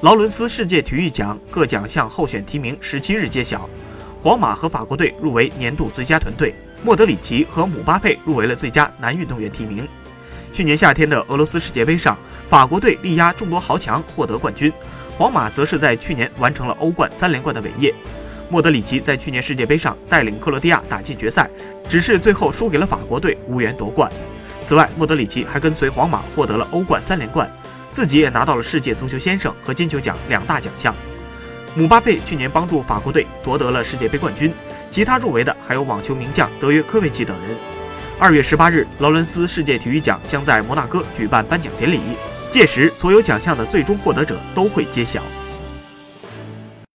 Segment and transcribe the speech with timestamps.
[0.00, 3.68] 劳伦斯世界体育奖各奖项候选提名十七日揭晓，
[4.22, 9.88] 皇马和法国队入围年度最佳团队，莫德里奇和姆巴佩入围了最佳男运动员提名。
[10.52, 12.16] 去年夏天的俄罗斯世界杯上，
[12.48, 14.72] 法国队力压众多豪强获得冠军，
[15.16, 17.92] 皇马则是在去年完成了欧冠三连冠的伟业。
[18.48, 21.50] 莫德里奇在去年世界杯上带领克罗地亚打进决赛，
[21.88, 24.08] 只是最后输给了法国队，无缘夺冠。
[24.62, 27.50] 此外，莫德里奇还跟随皇马获得了欧冠三连冠，
[27.90, 30.94] 自己也拿到了世界足球先生和金球奖两大奖项。
[31.74, 34.52] 姆巴佩去年帮助法国队夺得了世界杯冠军，
[34.90, 37.56] 其他入围的还有网球名将德约科维奇等人。
[38.18, 42.00] 二月十八日，劳伦斯世界体育奖将在摩纳哥举办颁奖典礼，
[42.50, 45.22] 届时所有奖项的最终获得者都会揭晓。